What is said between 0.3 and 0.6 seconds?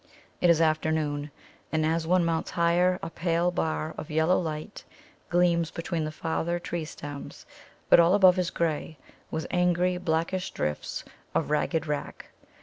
It